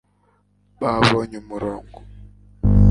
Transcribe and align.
babonye 0.81 1.35
umurongo 1.43 1.99